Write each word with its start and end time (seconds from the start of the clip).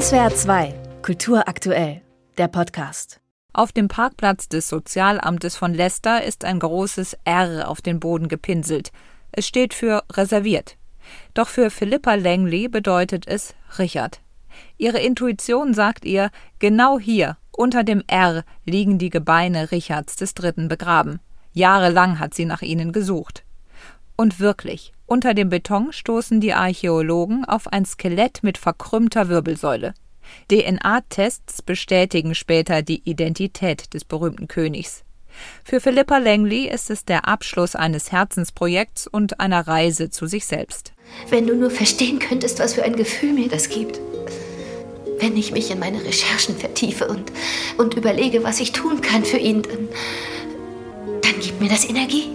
SWR 0.00 0.34
2, 0.34 0.74
Kultur 1.02 1.46
aktuell, 1.46 2.02
der 2.36 2.48
Podcast. 2.48 3.20
Auf 3.52 3.70
dem 3.70 3.86
Parkplatz 3.86 4.48
des 4.48 4.68
Sozialamtes 4.68 5.54
von 5.54 5.72
Leicester 5.72 6.24
ist 6.24 6.44
ein 6.44 6.58
großes 6.58 7.16
R 7.22 7.68
auf 7.68 7.80
den 7.80 8.00
Boden 8.00 8.26
gepinselt. 8.26 8.90
Es 9.30 9.46
steht 9.46 9.72
für 9.72 10.02
reserviert. 10.10 10.78
Doch 11.32 11.46
für 11.46 11.70
Philippa 11.70 12.14
Langley 12.14 12.66
bedeutet 12.66 13.28
es 13.28 13.54
Richard. 13.78 14.20
Ihre 14.78 14.98
Intuition 14.98 15.74
sagt 15.74 16.04
ihr, 16.04 16.32
genau 16.58 16.98
hier, 16.98 17.36
unter 17.52 17.84
dem 17.84 18.02
R, 18.08 18.42
liegen 18.64 18.98
die 18.98 19.10
Gebeine 19.10 19.70
Richards 19.70 20.16
des 20.16 20.34
Dritten 20.34 20.66
begraben. 20.66 21.20
Jahrelang 21.52 22.18
hat 22.18 22.34
sie 22.34 22.46
nach 22.46 22.62
ihnen 22.62 22.90
gesucht. 22.90 23.44
Und 24.16 24.38
wirklich, 24.38 24.92
unter 25.06 25.34
dem 25.34 25.48
Beton 25.48 25.92
stoßen 25.92 26.40
die 26.40 26.54
Archäologen 26.54 27.44
auf 27.44 27.72
ein 27.72 27.84
Skelett 27.84 28.42
mit 28.42 28.58
verkrümmter 28.58 29.28
Wirbelsäule. 29.28 29.94
DNA-Tests 30.50 31.62
bestätigen 31.62 32.34
später 32.34 32.82
die 32.82 33.02
Identität 33.08 33.92
des 33.92 34.04
berühmten 34.04 34.48
Königs. 34.48 35.04
Für 35.64 35.80
Philippa 35.80 36.18
Langley 36.18 36.68
ist 36.68 36.90
es 36.90 37.04
der 37.04 37.26
Abschluss 37.26 37.74
eines 37.74 38.12
Herzensprojekts 38.12 39.08
und 39.08 39.40
einer 39.40 39.66
Reise 39.66 40.10
zu 40.10 40.26
sich 40.26 40.46
selbst. 40.46 40.92
Wenn 41.28 41.46
du 41.46 41.56
nur 41.56 41.70
verstehen 41.70 42.20
könntest, 42.20 42.60
was 42.60 42.74
für 42.74 42.84
ein 42.84 42.96
Gefühl 42.96 43.32
mir 43.32 43.48
das 43.48 43.68
gibt. 43.68 44.00
Wenn 45.18 45.36
ich 45.36 45.52
mich 45.52 45.70
in 45.70 45.78
meine 45.78 46.04
Recherchen 46.04 46.56
vertiefe 46.56 47.08
und, 47.08 47.32
und 47.78 47.94
überlege, 47.94 48.44
was 48.44 48.60
ich 48.60 48.72
tun 48.72 49.00
kann 49.00 49.24
für 49.24 49.38
ihn, 49.38 49.62
dann, 49.62 49.88
dann 51.22 51.40
gibt 51.40 51.60
mir 51.60 51.68
das 51.68 51.88
Energie. 51.88 52.30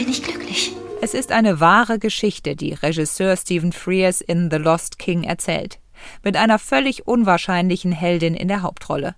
Bin 0.00 0.08
ich 0.08 0.22
glücklich. 0.22 0.72
Es 1.02 1.12
ist 1.12 1.30
eine 1.30 1.60
wahre 1.60 1.98
Geschichte, 1.98 2.56
die 2.56 2.72
Regisseur 2.72 3.36
Stephen 3.36 3.70
Frears 3.70 4.22
in 4.22 4.50
The 4.50 4.56
Lost 4.56 4.98
King 4.98 5.24
erzählt, 5.24 5.78
mit 6.24 6.38
einer 6.38 6.58
völlig 6.58 7.06
unwahrscheinlichen 7.06 7.92
Heldin 7.92 8.32
in 8.32 8.48
der 8.48 8.62
Hauptrolle. 8.62 9.14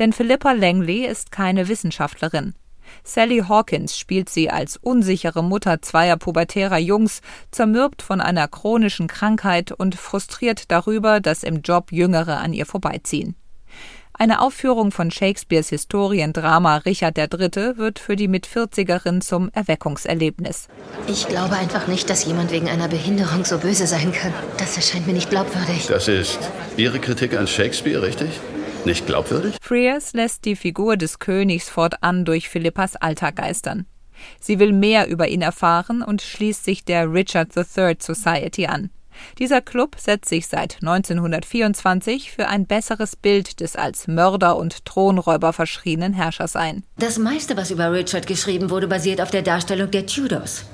Denn 0.00 0.12
Philippa 0.12 0.50
Langley 0.50 1.06
ist 1.06 1.30
keine 1.30 1.68
Wissenschaftlerin. 1.68 2.54
Sally 3.04 3.44
Hawkins 3.48 3.96
spielt 3.96 4.28
sie 4.28 4.50
als 4.50 4.76
unsichere 4.76 5.44
Mutter 5.44 5.80
zweier 5.80 6.16
pubertärer 6.16 6.78
Jungs, 6.78 7.20
zermürbt 7.52 8.02
von 8.02 8.20
einer 8.20 8.48
chronischen 8.48 9.06
Krankheit 9.06 9.70
und 9.70 9.94
frustriert 9.94 10.72
darüber, 10.72 11.20
dass 11.20 11.44
im 11.44 11.62
Job 11.62 11.92
Jüngere 11.92 12.38
an 12.38 12.52
ihr 12.52 12.66
vorbeiziehen. 12.66 13.36
Eine 14.18 14.40
Aufführung 14.40 14.92
von 14.92 15.10
Shakespeares 15.10 15.68
Historiendrama 15.68 16.78
Richard 16.78 17.18
III. 17.18 17.76
wird 17.76 17.98
für 17.98 18.16
die 18.16 18.28
Mitvierzigerin 18.28 19.20
zum 19.20 19.50
Erweckungserlebnis. 19.52 20.68
Ich 21.06 21.28
glaube 21.28 21.56
einfach 21.56 21.86
nicht, 21.86 22.08
dass 22.08 22.24
jemand 22.24 22.50
wegen 22.50 22.68
einer 22.70 22.88
Behinderung 22.88 23.44
so 23.44 23.58
böse 23.58 23.86
sein 23.86 24.12
kann. 24.12 24.32
Das 24.56 24.76
erscheint 24.76 25.06
mir 25.06 25.12
nicht 25.12 25.28
glaubwürdig. 25.28 25.86
Das 25.88 26.08
ist 26.08 26.38
Ihre 26.78 26.98
Kritik 26.98 27.36
an 27.36 27.46
Shakespeare, 27.46 28.00
richtig? 28.00 28.30
Nicht 28.86 29.06
glaubwürdig? 29.06 29.56
Frears 29.60 30.14
lässt 30.14 30.46
die 30.46 30.56
Figur 30.56 30.96
des 30.96 31.18
Königs 31.18 31.68
fortan 31.68 32.24
durch 32.24 32.48
Philippas 32.48 32.96
Alltag 32.96 33.36
geistern. 33.36 33.84
Sie 34.40 34.58
will 34.58 34.72
mehr 34.72 35.08
über 35.08 35.28
ihn 35.28 35.42
erfahren 35.42 36.00
und 36.00 36.22
schließt 36.22 36.64
sich 36.64 36.86
der 36.86 37.12
Richard 37.12 37.54
III 37.54 37.98
Society 38.00 38.66
an. 38.66 38.88
Dieser 39.38 39.60
Club 39.60 39.96
setzt 39.98 40.28
sich 40.28 40.46
seit 40.46 40.78
1924 40.80 42.32
für 42.32 42.48
ein 42.48 42.66
besseres 42.66 43.16
Bild 43.16 43.60
des 43.60 43.76
als 43.76 44.08
Mörder 44.08 44.56
und 44.56 44.84
Thronräuber 44.84 45.52
verschriebenen 45.52 46.12
Herrschers 46.12 46.56
ein. 46.56 46.84
Das 46.98 47.18
meiste, 47.18 47.56
was 47.56 47.70
über 47.70 47.92
Richard 47.92 48.26
geschrieben 48.26 48.70
wurde, 48.70 48.88
basiert 48.88 49.20
auf 49.20 49.30
der 49.30 49.42
Darstellung 49.42 49.90
der 49.90 50.06
Tudors. 50.06 50.64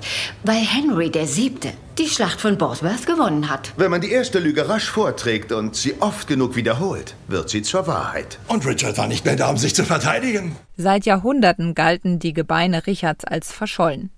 Weil 0.45 0.61
Henry 0.61 1.13
VII. 1.13 1.73
die 1.99 2.09
Schlacht 2.09 2.41
von 2.41 2.57
Bosworth 2.57 3.07
gewonnen 3.07 3.51
hat. 3.51 3.73
Wenn 3.77 3.91
man 3.91 4.01
die 4.01 4.11
erste 4.11 4.39
Lüge 4.39 4.69
rasch 4.69 4.89
vorträgt 4.89 5.53
und 5.53 5.77
sie 5.77 6.01
oft 6.01 6.27
genug 6.27 6.57
wiederholt, 6.57 7.15
wird 7.29 7.51
sie 7.51 7.63
zur 7.63 7.87
Wahrheit. 7.87 8.39
Und 8.49 8.67
Richard 8.67 8.97
war 8.99 9.09
nicht 9.09 9.25
mehr 9.25 9.37
da, 9.37 9.51
um 9.51 9.59
sich 9.59 9.75
zu 9.75 9.85
verteidigen. 9.85 10.57
Seit 10.77 11.05
Jahrhunderten 11.05 11.75
galten 11.75 12.19
die 12.19 12.33
Gebeine 12.33 12.87
Richards 12.87 13.25
als 13.25 13.53
verschollen. 13.53 14.11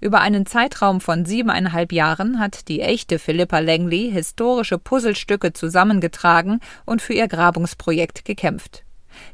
Über 0.00 0.20
einen 0.20 0.46
Zeitraum 0.46 1.00
von 1.00 1.24
siebeneinhalb 1.24 1.92
Jahren 1.92 2.38
hat 2.38 2.68
die 2.68 2.80
echte 2.80 3.18
Philippa 3.18 3.58
Langley 3.58 4.10
historische 4.10 4.78
Puzzlestücke 4.78 5.52
zusammengetragen 5.52 6.60
und 6.84 7.02
für 7.02 7.14
ihr 7.14 7.28
Grabungsprojekt 7.28 8.24
gekämpft. 8.24 8.84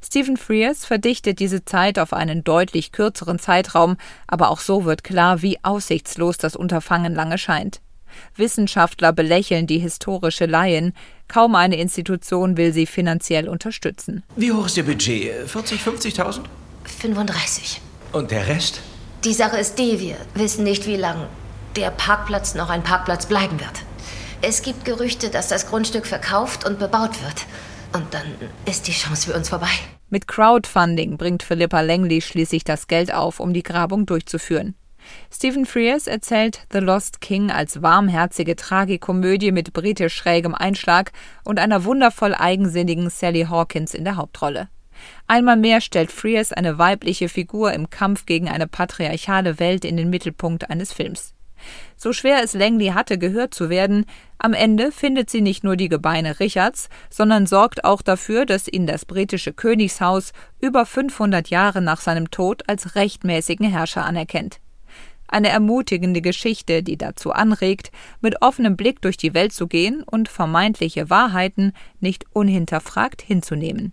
Stephen 0.03 0.37
Frears 0.37 0.85
verdichtet 0.85 1.39
diese 1.39 1.65
Zeit 1.65 1.99
auf 1.99 2.13
einen 2.13 2.45
deutlich 2.45 2.93
kürzeren 2.93 3.39
Zeitraum, 3.39 3.97
aber 4.27 4.51
auch 4.51 4.61
so 4.61 4.85
wird 4.85 5.05
klar, 5.05 5.43
wie 5.43 5.59
aussichtslos 5.63 6.37
das 6.37 6.57
Unterfangen 6.57 7.15
lange 7.15 7.39
scheint. 7.39 7.81
Wissenschaftler 8.37 9.13
belächeln 9.13 9.67
die 9.67 9.79
historische 9.79 10.47
Laien, 10.47 10.95
kaum 11.29 11.55
eine 11.55 11.77
Institution 11.77 12.57
will 12.57 12.73
sie 12.73 12.87
finanziell 12.87 13.49
unterstützen. 13.49 14.25
Wie 14.37 14.53
hoch 14.53 14.67
ist 14.67 14.77
Ihr 14.77 14.85
Budget? 14.85 15.49
40, 15.49 15.81
50.000? 15.81 16.41
35. 16.85 17.81
Und 18.13 18.31
der 18.31 18.49
Rest? 18.49 18.81
Die 19.25 19.35
Sache 19.35 19.59
ist 19.59 19.79
die, 19.79 20.01
wir 20.01 20.17
wissen 20.35 20.65
nicht, 20.65 20.87
wie 20.87 20.97
lang 20.97 21.27
der 21.77 21.91
Parkplatz 21.91 22.55
noch 22.55 22.71
ein 22.71 22.83
Parkplatz 22.83 23.27
bleiben 23.27 23.61
wird. 23.61 23.83
Es 24.41 24.63
gibt 24.63 24.87
Gerüchte, 24.87 25.29
dass 25.29 25.49
das 25.49 25.69
Grundstück 25.69 26.07
verkauft 26.07 26.65
und 26.65 26.79
bebaut 26.79 27.23
wird. 27.23 27.45
Und 27.93 28.15
dann 28.15 28.25
ist 28.65 28.89
die 28.89 28.93
Chance 28.93 29.31
für 29.31 29.37
uns 29.37 29.51
vorbei. 29.51 29.69
Mit 30.09 30.27
Crowdfunding 30.27 31.19
bringt 31.19 31.43
Philippa 31.43 31.83
Langley 31.83 32.23
schließlich 32.23 32.65
das 32.65 32.87
Geld 32.87 33.13
auf, 33.13 33.41
um 33.41 33.53
die 33.53 33.63
Grabung 33.63 34.07
durchzuführen. 34.07 34.75
Stephen 35.31 35.67
Frears 35.67 36.07
erzählt 36.07 36.67
The 36.73 36.79
Lost 36.79 37.21
King 37.21 37.51
als 37.51 37.83
warmherzige 37.83 38.57
Tragikomödie 38.57 39.53
mit 39.53 39.75
britisch 39.75 40.15
schrägem 40.15 40.55
Einschlag 40.55 41.13
und 41.45 41.59
einer 41.59 41.85
wundervoll 41.85 42.35
eigensinnigen 42.35 43.11
Sally 43.11 43.47
Hawkins 43.51 43.93
in 43.93 44.05
der 44.05 44.17
Hauptrolle. 44.17 44.69
Einmal 45.27 45.57
mehr 45.57 45.81
stellt 45.81 46.13
Frears 46.13 46.53
eine 46.53 46.79
weibliche 46.79 47.29
Figur 47.29 47.73
im 47.73 47.91
Kampf 47.91 48.27
gegen 48.27 48.49
eine 48.49 48.67
patriarchale 48.67 49.59
Welt 49.59 49.85
in 49.85 49.97
den 49.97 50.11
Mittelpunkt 50.11 50.71
eines 50.71 50.93
Films. 50.93 51.35
So 51.97 52.13
schwer 52.13 52.43
es 52.43 52.55
Langley 52.55 52.89
hatte, 52.89 53.19
gehört 53.19 53.55
zu 53.55 53.69
werden, 53.69 54.07
am 54.39 54.55
Ende 54.55 54.91
findet 54.91 55.29
sie 55.29 55.43
nicht 55.43 55.65
nur 55.65 55.77
die 55.77 55.91
Gebeine 55.91 56.41
Richards, 56.41 56.89
sondern 57.11 57.47
sorgt 57.47 57.85
auch 57.85 58.01
dafür, 58.01 58.47
dass 58.47 58.69
ihn 58.69 58.87
das 58.87 59.05
britische 59.05 59.53
Königshaus 59.53 60.33
über 60.61 60.87
500 60.87 61.49
Jahre 61.51 61.83
nach 61.83 62.01
seinem 62.01 62.31
Tod 62.31 62.69
als 62.69 62.95
rechtmäßigen 62.95 63.71
Herrscher 63.71 64.05
anerkennt. 64.05 64.61
Eine 65.29 65.51
ermutigende 65.51 66.23
Geschichte, 66.23 66.83
die 66.83 66.97
dazu 66.97 67.33
anregt, 67.33 67.93
mit 68.21 68.43
offenem 68.43 68.77
Blick 68.77 69.01
durch 69.01 69.17
die 69.17 69.35
Welt 69.35 69.53
zu 69.53 69.69
gehen 69.69 70.03
und 70.03 70.29
vermeintliche 70.29 71.09
Wahrheiten 71.09 71.73
nicht 72.01 72.25
unhinterfragt 72.33 73.23
hinzunehmen. 73.23 73.93